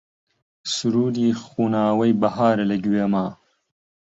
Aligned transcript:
سروودی 0.73 1.29
خوناوەی 1.41 2.17
بەهارە 2.21 2.65
لە 2.71 2.77
گوێما 2.83 3.27